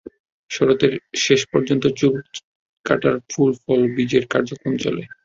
শরতের 0.51 0.93
শেষ 1.17 1.41
পর্যন্ত 1.51 1.83
চোরকাঁটার 1.99 3.15
ফুল-ফল 3.29 3.81
বীজের 3.95 4.23
কার্যক্রম 4.27 4.73
চলে। 4.77 5.03